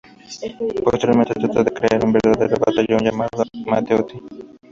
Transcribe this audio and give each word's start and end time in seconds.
Posteriormente 0.83 1.35
trata 1.35 1.63
de 1.63 1.71
crear 1.73 2.03
un 2.03 2.13
verdadero 2.13 2.55
batallón 2.57 3.01
llamado 3.03 3.43
Matteotti. 3.67 4.19